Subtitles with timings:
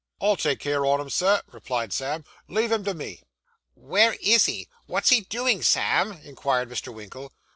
[0.19, 2.23] 'I'll take care on him, sir,' replied Sam.
[2.47, 3.21] 'Leave him to me.'
[3.75, 4.67] 'Where is he?
[4.87, 6.91] What's he doing, Sam?' inquired Mr.
[6.91, 7.31] Winkle.